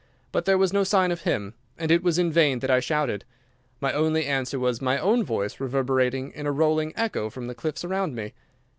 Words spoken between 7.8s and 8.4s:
around me.